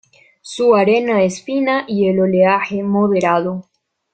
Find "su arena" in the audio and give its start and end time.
0.41-1.21